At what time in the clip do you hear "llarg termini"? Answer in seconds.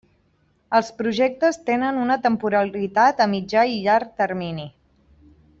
3.85-4.71